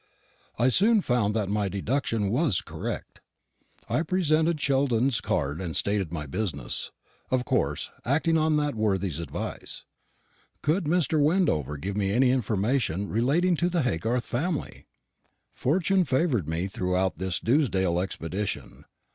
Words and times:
I 0.57 0.69
soon 0.69 1.01
found 1.01 1.35
that 1.35 1.47
my 1.47 1.69
deduction 1.69 2.29
was 2.29 2.61
correct. 2.61 3.21
I 3.87 4.01
presented 4.01 4.59
Sheldon's 4.59 5.21
card 5.21 5.61
and 5.61 5.75
stated 5.75 6.11
my 6.11 6.25
business, 6.25 6.89
of 7.29 7.45
course 7.45 7.91
acting 8.03 8.35
on 8.35 8.57
that 8.57 8.73
worthy's 8.73 9.19
advice. 9.19 9.85
Could 10.63 10.85
Mr. 10.85 11.21
Wendover 11.21 11.77
give 11.77 11.95
me 11.95 12.11
any 12.11 12.31
information 12.31 13.09
relating 13.09 13.55
to 13.57 13.69
the 13.69 13.83
Haygarth 13.83 14.25
family? 14.25 14.87
Fortune 15.51 16.03
favoured 16.03 16.49
me 16.49 16.65
throughout 16.65 17.19
this 17.19 17.39
Dewsdale 17.39 17.99
expedition. 17.99 18.85